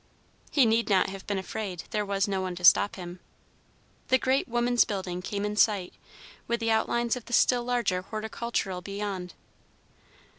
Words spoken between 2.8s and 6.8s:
him. The great Woman's Building came in sight, with the